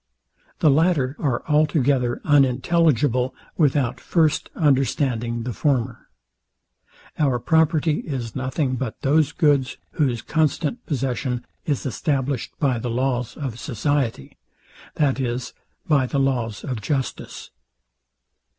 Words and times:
The 0.61 0.71
latter 0.71 1.15
are 1.19 1.43
altogether 1.47 2.21
unintelligible 2.23 3.35
without 3.55 3.99
first 3.99 4.49
understanding 4.55 5.43
the 5.43 5.53
former. 5.53 6.09
Our 7.19 7.37
property 7.37 7.99
is 7.99 8.35
nothing 8.35 8.77
but 8.77 8.99
those 9.01 9.31
goods, 9.31 9.77
whose 9.91 10.23
constant 10.23 10.83
possession 10.87 11.45
is 11.67 11.85
established 11.85 12.57
by 12.59 12.79
the 12.79 12.89
laws 12.89 13.37
of 13.37 13.59
society; 13.59 14.39
that 14.95 15.19
is, 15.19 15.53
by 15.87 16.07
the 16.07 16.19
laws 16.19 16.63
of 16.63 16.81
justice. 16.81 17.51